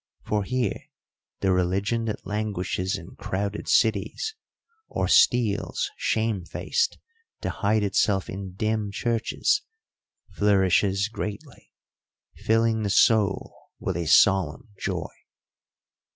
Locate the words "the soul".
12.81-13.55